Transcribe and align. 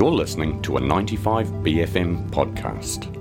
You're 0.00 0.10
listening 0.10 0.62
to 0.62 0.78
a 0.78 0.80
95BFM 0.80 2.30
podcast. 2.30 3.14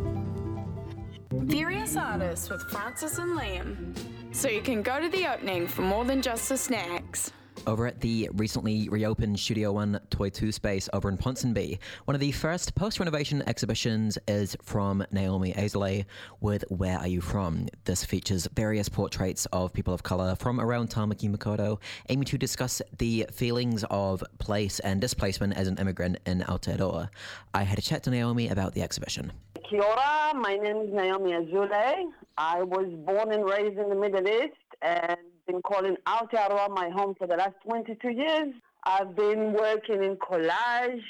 Various 1.34 1.98
artists 1.98 2.50
with 2.50 2.62
Francis 2.72 3.18
and 3.18 3.38
Liam. 3.38 3.94
So 4.32 4.48
you 4.48 4.62
can 4.62 4.82
go 4.82 5.02
to 5.02 5.10
the 5.10 5.30
opening 5.30 5.68
for 5.68 5.82
more 5.82 6.06
than 6.06 6.22
just 6.22 6.48
the 6.48 6.56
snacks. 6.56 7.34
Over 7.68 7.88
at 7.88 8.02
the 8.02 8.30
recently 8.34 8.90
reopened 8.90 9.40
Studio 9.40 9.72
One 9.72 10.00
Toi 10.10 10.30
Tū 10.30 10.54
space 10.54 10.90
over 10.94 11.10
in 11.10 11.18
Ponsonby, 11.18 11.78
one 12.06 12.16
of 12.16 12.22
the 12.22 12.32
first 12.32 12.74
post 12.74 13.00
renovation 13.00 13.44
exhibitions 13.48 14.18
is 14.28 14.56
from 14.64 15.06
Naomi 15.12 15.54
Azoulay 15.54 16.06
with 16.40 16.64
Where 16.70 16.98
Are 16.98 17.08
You 17.08 17.22
From? 17.22 17.68
This 17.86 18.04
features 18.04 18.48
various 18.56 18.90
portraits 18.90 19.46
of 19.54 19.74
people 19.74 19.94
of 19.94 20.04
colour 20.04 20.36
from 20.36 20.60
around 20.60 20.90
Tamaki 20.90 21.30
Makaurau, 21.30 21.80
aiming 22.10 22.26
to 22.26 22.38
discuss 22.38 22.82
the 22.98 23.28
feelings 23.32 23.84
of 23.90 24.24
place 24.40 24.80
and 24.80 25.00
displacement 25.00 25.54
as 25.54 25.68
an 25.68 25.78
immigrant 25.78 26.18
in 26.26 26.42
Aotearoa. 26.42 27.10
I 27.54 27.64
had 27.64 27.78
a 27.78 27.82
chat 27.82 28.04
to 28.04 28.10
Naomi 28.10 28.50
about 28.50 28.74
the 28.74 28.82
exhibition. 28.82 29.32
Kia 29.70 29.84
ora, 29.84 30.32
my 30.34 30.56
name 30.56 30.78
is 30.78 30.94
Naomi 30.94 31.34
Azoulay. 31.34 32.06
I 32.38 32.64
was 32.64 32.88
born 33.06 33.32
and 33.32 33.46
raised 33.46 33.78
in 33.78 33.90
the 33.90 33.96
Middle 33.96 34.28
East 34.28 34.56
and 34.82 35.18
been 35.50 35.62
calling 35.64 35.96
Aotearoa 36.06 36.70
my 36.70 36.90
home 36.90 37.16
for 37.18 37.26
the 37.26 37.36
last 37.36 37.56
22 37.64 38.10
years. 38.10 38.54
I've 38.84 39.16
been 39.16 39.54
working 39.54 40.04
in 40.04 40.16
collage 40.18 41.02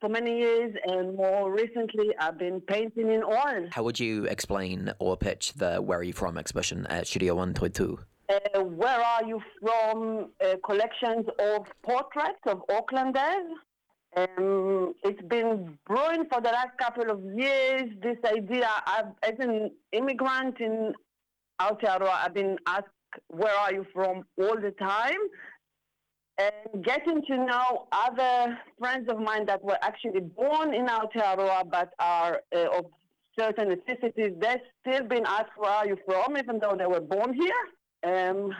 for 0.00 0.08
many 0.08 0.38
years 0.38 0.74
and 0.86 1.16
more 1.16 1.52
recently 1.52 2.08
I've 2.18 2.38
been 2.38 2.60
painting 2.60 3.10
in 3.10 3.22
oil. 3.22 3.68
How 3.70 3.84
would 3.84 4.00
you 4.00 4.24
explain 4.24 4.92
or 4.98 5.16
pitch 5.16 5.52
the 5.54 5.76
Where 5.76 6.00
Are 6.00 6.02
You 6.02 6.12
From 6.12 6.36
exhibition 6.36 6.86
at 6.88 7.06
Studio 7.06 7.36
One 7.36 7.54
Toi 7.54 7.68
Tū? 7.68 7.98
Uh, 8.28 8.64
where 8.64 9.00
are 9.00 9.24
you 9.24 9.40
from? 9.60 10.30
Uh, 10.44 10.56
collections 10.64 11.26
of 11.38 11.66
portraits 11.84 12.42
of 12.46 12.62
Aucklanders. 12.68 13.48
Um, 14.16 14.94
it's 15.04 15.22
been 15.28 15.78
brewing 15.86 16.24
for 16.32 16.40
the 16.40 16.50
last 16.50 16.76
couple 16.78 17.08
of 17.08 17.22
years. 17.38 17.84
This 18.02 18.18
idea, 18.24 18.68
I've, 18.86 19.12
as 19.22 19.34
an 19.38 19.70
immigrant 19.92 20.58
in 20.58 20.92
Aotearoa, 21.60 22.24
I've 22.24 22.34
been 22.34 22.58
asked, 22.66 22.95
where 23.28 23.54
are 23.54 23.72
you 23.72 23.86
from 23.92 24.24
all 24.38 24.56
the 24.60 24.72
time? 24.78 25.22
And 26.38 26.84
getting 26.84 27.22
to 27.28 27.36
know 27.38 27.88
other 27.92 28.58
friends 28.78 29.08
of 29.08 29.18
mine 29.18 29.46
that 29.46 29.62
were 29.64 29.78
actually 29.82 30.20
born 30.20 30.74
in 30.74 30.86
Aotearoa 30.86 31.70
but 31.70 31.90
are 31.98 32.42
uh, 32.54 32.78
of 32.78 32.86
certain 33.38 33.68
ethnicities, 33.70 34.38
they've 34.40 34.66
still 34.80 35.04
been 35.06 35.24
asked, 35.26 35.56
where 35.56 35.70
are 35.70 35.86
you 35.86 35.96
from, 36.04 36.36
even 36.36 36.58
though 36.58 36.76
they 36.78 36.86
were 36.86 37.00
born 37.00 37.34
here. 37.34 37.62
Um, 38.04 38.54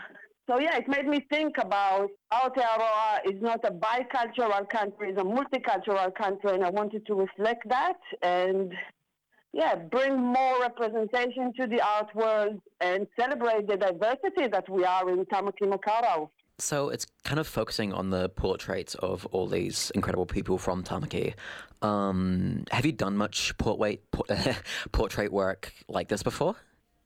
so 0.49 0.61
yeah, 0.61 0.77
it 0.77 0.89
made 0.89 1.07
me 1.07 1.27
think 1.29 1.59
about 1.59 2.09
Aotearoa 2.33 3.27
is 3.27 3.41
not 3.43 3.65
a 3.65 3.73
bicultural 3.73 4.69
country, 4.69 5.11
it's 5.11 5.21
a 5.21 5.25
multicultural 5.25 6.15
country, 6.15 6.55
and 6.55 6.65
I 6.65 6.71
wanted 6.71 7.05
to 7.07 7.15
reflect 7.15 7.69
that 7.69 7.99
and 8.23 8.73
yeah, 9.57 9.75
bring 9.75 10.19
more 10.19 10.61
representation 10.61 11.51
to 11.55 11.67
the 11.67 11.81
art 11.81 12.15
world 12.15 12.61
and 12.83 13.07
celebrate 13.19 13.67
the 13.67 13.79
diversity 13.79 14.49
that 14.49 14.69
we 14.69 14.85
are 14.85 15.09
in 15.09 15.25
Tamaki 15.25 15.63
Makaurau. 15.63 16.29
So 16.59 16.91
it's 16.91 17.07
kind 17.25 17.41
of 17.41 17.47
focusing 17.47 17.95
on 17.95 18.11
the 18.11 18.29
portraits 18.29 18.95
of 18.97 19.25
all 19.27 19.47
these 19.47 19.91
incredible 19.95 20.27
people 20.27 20.59
from 20.59 20.85
Tamaki. 20.85 21.33
Um, 21.81 22.65
have 22.71 22.85
you 22.85 22.93
done 22.93 23.17
much 23.17 23.57
portrait 23.57 24.03
portrait 24.93 25.33
work 25.33 25.73
like 25.89 26.09
this 26.09 26.23
before? 26.23 26.55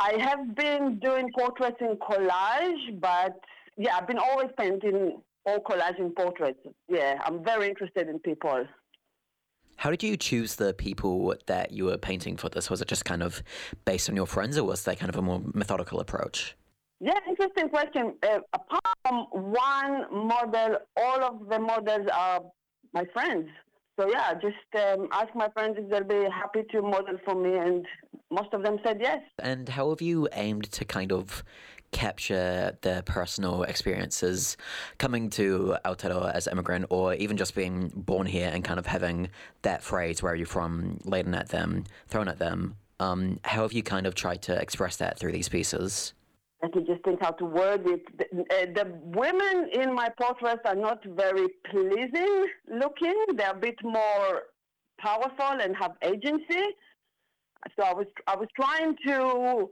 I 0.00 0.14
have 0.18 0.56
been 0.56 0.98
doing 0.98 1.30
portraits 1.38 1.76
in 1.80 1.96
collage, 1.98 3.00
but 3.00 3.38
yeah, 3.76 3.96
I've 3.96 4.08
been 4.08 4.18
always 4.18 4.50
painting 4.58 5.22
all 5.46 5.60
collage 5.60 6.00
and 6.00 6.14
portraits. 6.16 6.58
Yeah, 6.88 7.20
I'm 7.24 7.44
very 7.44 7.68
interested 7.68 8.08
in 8.08 8.18
people. 8.18 8.66
How 9.80 9.88
did 9.88 10.02
you 10.02 10.18
choose 10.18 10.56
the 10.56 10.74
people 10.74 11.34
that 11.46 11.72
you 11.72 11.86
were 11.86 11.96
painting 11.96 12.36
for 12.36 12.50
this? 12.50 12.68
Was 12.68 12.82
it 12.82 12.88
just 12.88 13.06
kind 13.06 13.22
of 13.22 13.42
based 13.86 14.10
on 14.10 14.14
your 14.14 14.26
friends, 14.26 14.58
or 14.58 14.64
was 14.64 14.84
there 14.84 14.94
kind 14.94 15.08
of 15.08 15.16
a 15.16 15.22
more 15.22 15.40
methodical 15.54 16.00
approach? 16.00 16.54
Yeah, 17.00 17.14
interesting 17.26 17.70
question. 17.70 18.12
Uh, 18.22 18.40
apart 18.52 18.94
from 19.06 19.26
one 19.30 20.04
model, 20.12 20.76
all 20.98 21.24
of 21.24 21.48
the 21.48 21.58
models 21.58 22.06
are 22.12 22.42
my 22.92 23.06
friends. 23.14 23.48
So 23.98 24.06
yeah, 24.10 24.34
just 24.34 24.84
um, 24.84 25.08
ask 25.12 25.34
my 25.34 25.48
friends 25.48 25.76
if 25.78 25.88
they'll 25.88 26.04
be 26.04 26.28
happy 26.30 26.62
to 26.72 26.82
model 26.82 27.16
for 27.24 27.34
me, 27.34 27.56
and 27.56 27.86
most 28.30 28.52
of 28.52 28.62
them 28.62 28.80
said 28.84 28.98
yes. 29.00 29.22
And 29.38 29.66
how 29.70 29.88
have 29.88 30.02
you 30.02 30.28
aimed 30.34 30.70
to 30.72 30.84
kind 30.84 31.10
of 31.10 31.42
capture 31.92 32.76
the 32.82 33.02
personal 33.06 33.62
experiences 33.64 34.56
coming 34.98 35.30
to 35.30 35.76
Aotearoa 35.84 36.32
as 36.34 36.46
an 36.46 36.52
immigrant, 36.52 36.86
or 36.90 37.14
even 37.14 37.36
just 37.36 37.54
being 37.54 37.90
born 37.94 38.26
here 38.26 38.50
and 38.52 38.64
kind 38.64 38.78
of 38.78 38.86
having 38.86 39.28
that 39.62 39.82
phrase 39.82 40.22
"Where 40.22 40.32
are 40.32 40.36
you 40.36 40.46
from?" 40.46 40.98
laid 41.04 41.26
at 41.34 41.48
them, 41.48 41.84
thrown 42.08 42.28
at 42.28 42.38
them? 42.38 42.76
Um, 43.00 43.40
how 43.44 43.62
have 43.62 43.72
you 43.72 43.82
kind 43.82 44.06
of 44.06 44.14
tried 44.14 44.42
to 44.42 44.54
express 44.60 44.96
that 44.96 45.18
through 45.18 45.32
these 45.32 45.48
pieces? 45.48 46.12
I 46.62 46.68
can 46.68 46.84
just 46.84 47.02
think 47.04 47.20
how 47.22 47.30
to 47.30 47.44
word 47.46 47.86
it. 47.86 48.02
The, 48.18 48.24
uh, 48.42 48.66
the, 48.74 48.92
women 49.02 49.70
in 49.72 49.94
my 49.94 50.10
portraits 50.10 50.60
are 50.66 50.74
not 50.74 51.02
very 51.04 51.46
pleasing 51.70 52.46
looking. 52.68 53.14
They're 53.34 53.52
a 53.52 53.54
bit 53.54 53.76
more 53.82 54.42
powerful 54.98 55.60
and 55.62 55.74
have 55.76 55.92
agency. 56.02 56.62
So 57.76 57.84
I 57.84 57.94
was 57.94 58.06
I 58.26 58.36
was 58.36 58.48
trying 58.54 58.96
to 59.06 59.70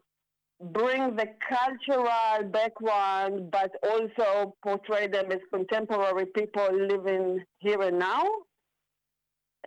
bring 0.60 1.14
the 1.16 1.26
cultural 1.48 2.50
background, 2.50 3.50
but 3.50 3.70
also 3.82 4.54
portray 4.62 5.06
them 5.06 5.30
as 5.30 5.38
contemporary 5.52 6.26
people 6.26 6.68
living 6.72 7.44
here 7.58 7.82
and 7.82 7.98
now. 7.98 8.24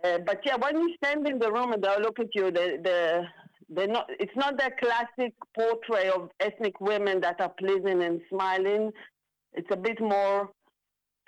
Uh, 0.04 0.18
but 0.26 0.40
yeah, 0.44 0.56
when 0.56 0.76
you 0.76 0.94
stand 1.02 1.26
in 1.26 1.38
the 1.38 1.50
room 1.50 1.72
and 1.72 1.82
they 1.82 1.96
look 2.00 2.18
at 2.18 2.34
you, 2.34 2.50
the 2.50 2.78
the 2.82 3.24
they're 3.68 3.86
not, 3.86 4.06
it's 4.20 4.36
not 4.36 4.58
the 4.58 4.70
classic 4.82 5.32
portrait 5.56 6.08
of 6.08 6.28
ethnic 6.40 6.78
women 6.80 7.20
that 7.22 7.40
are 7.40 7.48
pleasing 7.58 8.02
and 8.02 8.20
smiling. 8.28 8.90
It's 9.54 9.68
a 9.70 9.76
bit 9.76 9.98
more 10.00 10.50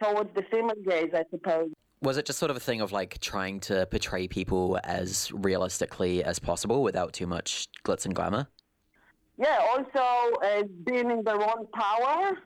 towards 0.03 0.31
the 0.35 0.43
female 0.51 0.77
gaze, 0.87 1.11
I 1.15 1.25
suppose. 1.31 1.71
Was 2.03 2.19
it 2.19 2.27
just 2.27 2.39
sort 2.39 2.51
of 2.51 2.57
a 2.57 2.61
thing 2.61 2.83
of 2.83 2.93
like 2.93 3.19
trying 3.21 3.61
to 3.61 3.87
portray 3.87 4.29
people 4.29 4.79
as 4.85 5.33
realistically 5.33 6.23
as 6.23 6.39
possible 6.39 6.83
without 6.83 7.15
too 7.15 7.27
much 7.27 7.69
glitz 7.87 8.05
and 8.05 8.15
glamour? 8.15 8.49
Yeah, 9.37 9.59
also 9.72 10.37
uh, 10.43 10.62
being 10.84 11.11
in 11.11 11.25
their 11.25 11.43
own 11.43 11.67
power, 11.75 12.39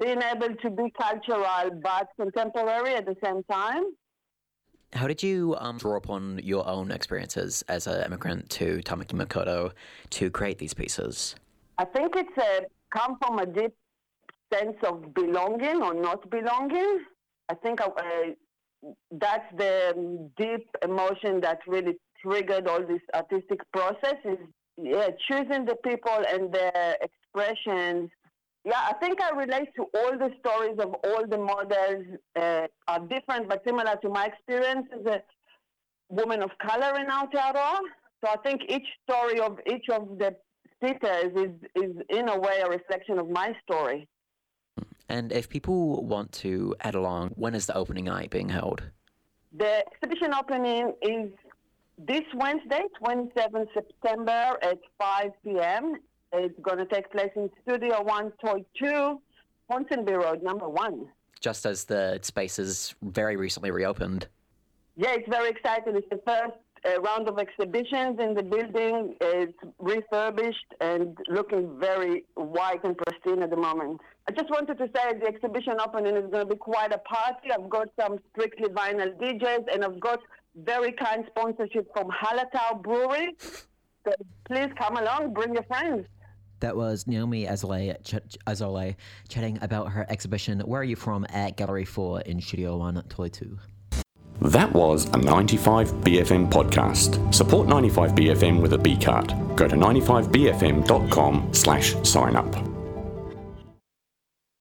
being 0.00 0.22
able 0.22 0.54
to 0.54 0.70
be 0.70 0.92
cultural 0.98 1.70
but 1.82 2.08
contemporary 2.18 2.94
at 2.94 3.04
the 3.04 3.16
same 3.22 3.42
time. 3.50 3.84
How 4.92 5.06
did 5.06 5.22
you 5.22 5.56
um, 5.58 5.78
draw 5.78 5.96
upon 5.96 6.40
your 6.42 6.68
own 6.68 6.90
experiences 6.90 7.64
as 7.68 7.86
an 7.86 8.04
immigrant 8.04 8.50
to 8.50 8.80
Tamaki 8.84 9.14
Makaurau 9.14 9.72
to 10.10 10.30
create 10.30 10.58
these 10.58 10.74
pieces? 10.74 11.34
I 11.78 11.86
think 11.86 12.14
it's 12.14 12.36
a, 12.38 12.66
come 12.96 13.16
from 13.20 13.38
a 13.38 13.46
deep 13.46 13.72
sense 14.52 14.76
of 14.84 15.14
belonging 15.14 15.82
or 15.82 15.94
not 15.94 16.28
belonging. 16.30 17.00
I 17.48 17.54
think 17.54 17.80
uh, 17.80 17.90
that's 19.10 19.50
the 19.56 20.28
deep 20.36 20.68
emotion 20.82 21.40
that 21.40 21.60
really 21.66 21.94
triggered 22.22 22.68
all 22.68 22.80
this 22.86 23.00
artistic 23.14 23.60
process 23.72 24.16
is 24.24 24.38
yeah, 24.76 25.08
choosing 25.28 25.64
the 25.64 25.76
people 25.82 26.22
and 26.28 26.52
their 26.52 26.96
expressions 27.00 28.10
yeah, 28.64 28.80
I 28.88 28.92
think 28.94 29.20
I 29.20 29.30
relate 29.30 29.74
to 29.74 29.82
all 29.94 30.16
the 30.16 30.30
stories 30.38 30.78
of 30.78 30.94
all 31.04 31.26
the 31.26 31.38
models 31.38 32.06
uh, 32.36 32.66
are 32.86 33.00
different 33.00 33.48
but 33.48 33.62
similar 33.66 33.96
to 34.02 34.08
my 34.08 34.26
experience 34.26 34.86
as 35.00 35.04
a 35.06 35.22
woman 36.08 36.42
of 36.42 36.50
color 36.58 36.96
in 37.00 37.06
Aotearoa. 37.06 37.78
So 38.24 38.30
I 38.30 38.36
think 38.44 38.62
each 38.68 38.86
story 39.02 39.40
of 39.40 39.58
each 39.66 39.88
of 39.90 40.16
the 40.18 40.36
sitters 40.80 41.32
is, 41.34 41.82
is 41.82 41.96
in 42.08 42.28
a 42.28 42.38
way 42.38 42.60
a 42.64 42.68
reflection 42.68 43.18
of 43.18 43.28
my 43.28 43.52
story. 43.64 44.08
And 45.08 45.32
if 45.32 45.48
people 45.48 46.04
want 46.04 46.30
to 46.32 46.76
add 46.80 46.94
along, 46.94 47.30
when 47.34 47.54
is 47.54 47.66
the 47.66 47.76
opening 47.76 48.04
night 48.04 48.30
being 48.30 48.48
held? 48.48 48.82
The 49.52 49.84
exhibition 49.92 50.32
opening 50.32 50.94
is 51.02 51.30
this 51.98 52.22
Wednesday, 52.34 52.82
27 52.98 53.66
September 53.74 54.56
at 54.62 54.78
5 54.98 55.30
p.m. 55.44 55.96
It's 56.32 56.58
going 56.60 56.78
to 56.78 56.86
take 56.86 57.10
place 57.10 57.30
in 57.36 57.50
Studio 57.62 58.02
One 58.02 58.32
Toi 58.44 58.64
Tū, 58.80 59.18
Ponsonby 59.70 60.22
Road, 60.22 60.42
number 60.42 60.68
one. 60.68 61.08
Just 61.40 61.66
as 61.66 61.84
the 61.84 62.18
space 62.22 62.58
is 62.58 62.94
very 63.02 63.36
recently 63.36 63.70
reopened. 63.70 64.28
Yeah, 64.96 65.14
it's 65.14 65.28
very 65.28 65.50
exciting. 65.50 65.96
It's 65.96 66.08
the 66.10 66.20
first 66.26 66.54
uh, 66.84 67.00
round 67.00 67.28
of 67.28 67.38
exhibitions 67.38 68.18
in 68.20 68.34
the 68.34 68.42
building. 68.42 69.16
It's 69.20 69.58
refurbished 69.78 70.74
and 70.80 71.16
looking 71.28 71.78
very 71.78 72.24
white 72.34 72.84
and 72.84 72.96
pristine 72.96 73.42
at 73.42 73.50
the 73.50 73.56
moment. 73.56 74.00
I 74.28 74.32
just 74.32 74.50
wanted 74.50 74.78
to 74.78 74.88
say 74.94 75.18
the 75.18 75.26
exhibition 75.26 75.74
opening 75.84 76.16
is 76.16 76.30
going 76.30 76.46
to 76.46 76.54
be 76.54 76.56
quite 76.56 76.92
a 76.92 76.98
party. 76.98 77.50
I've 77.52 77.68
got 77.68 77.88
some 78.00 78.18
strictly 78.30 78.68
vinyl 78.68 79.16
DJs 79.18 79.72
and 79.72 79.84
I've 79.84 80.00
got 80.00 80.20
very 80.56 80.92
kind 80.92 81.24
sponsorship 81.28 81.88
from 81.92 82.08
Hallertau 82.10 82.82
Brewery. 82.82 83.36
So 84.04 84.12
please 84.44 84.70
come 84.76 84.96
along, 84.96 85.32
bring 85.32 85.54
your 85.54 85.62
friends. 85.64 86.06
That 86.60 86.76
was 86.76 87.06
Naomi 87.06 87.46
Azoulay, 87.46 87.94
Ch- 88.04 88.38
Azoulay 88.46 88.94
chatting 89.28 89.58
about 89.62 89.90
her 89.90 90.06
exhibition 90.08 90.60
Where 90.60 90.80
Are 90.80 90.84
You 90.84 90.94
From 90.96 91.26
at 91.30 91.56
Gallery 91.56 91.84
4 91.84 92.20
in 92.22 92.40
Studio 92.40 92.76
1 92.76 93.02
Toi 93.08 93.28
Tū. 93.28 93.58
That 94.40 94.72
was 94.72 95.06
a 95.06 95.18
95BFM 95.18 96.50
podcast. 96.50 97.34
Support 97.34 97.68
95BFM 97.68 98.60
with 98.60 98.72
a 98.72 98.78
B 98.78 98.96
card. 98.96 99.28
Go 99.56 99.68
to 99.68 99.76
95bfm.com 99.76 101.48
slash 101.52 101.94
sign 102.02 102.34
up. 102.36 102.71